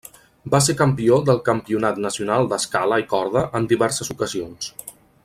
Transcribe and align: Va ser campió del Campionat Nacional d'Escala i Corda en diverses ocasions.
Va 0.53 0.59
ser 0.67 0.73
campió 0.79 1.19
del 1.27 1.41
Campionat 1.49 2.01
Nacional 2.07 2.49
d'Escala 2.53 3.01
i 3.05 3.09
Corda 3.15 3.47
en 3.61 3.69
diverses 3.75 4.11
ocasions. 4.17 4.73